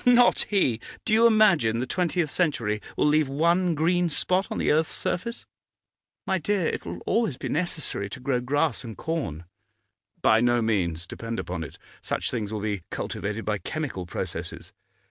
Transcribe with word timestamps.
'Not 0.03 0.45
he! 0.49 0.79
Do 1.05 1.13
you 1.13 1.27
imagine 1.27 1.77
the 1.79 1.85
twentieth 1.85 2.31
century 2.31 2.81
will 2.97 3.05
leave 3.05 3.27
one 3.29 3.75
green 3.75 4.09
spot 4.09 4.47
on 4.49 4.57
the 4.57 4.71
earth's 4.71 4.95
surface?' 4.95 5.45
'My 6.25 6.39
dear, 6.39 6.65
it 6.65 6.83
will 6.87 7.01
always 7.05 7.37
be 7.37 7.49
necessary 7.49 8.09
to 8.09 8.19
grow 8.19 8.39
grass 8.39 8.83
and 8.83 8.97
corn.' 8.97 9.43
'By 10.19 10.41
no 10.41 10.59
means; 10.59 11.05
depend 11.05 11.39
upon 11.39 11.63
it. 11.63 11.77
Such 12.01 12.31
things 12.31 12.51
will 12.51 12.61
be 12.61 12.81
cultivated 12.89 13.45
by 13.45 13.59
chemical 13.59 14.07
processes. 14.07 14.73